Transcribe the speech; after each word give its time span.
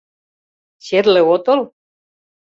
Черле 0.85 1.21
отыл? 1.33 1.61